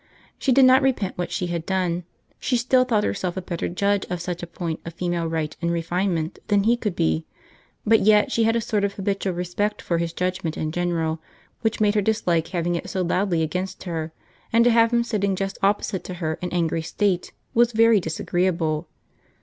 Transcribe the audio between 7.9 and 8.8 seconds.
yet she had a